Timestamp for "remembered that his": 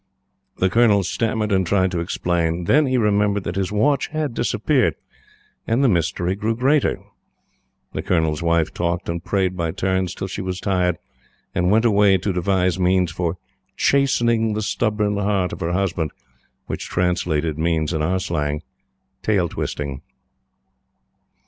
2.97-3.71